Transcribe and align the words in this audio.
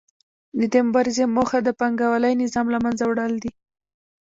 د 0.59 0.61
دې 0.71 0.79
مبارزې 0.87 1.25
موخه 1.35 1.59
د 1.63 1.69
پانګوالي 1.79 2.31
نظام 2.43 2.65
له 2.73 2.79
منځه 2.83 3.03
وړل 3.07 3.33
دي 3.43 3.51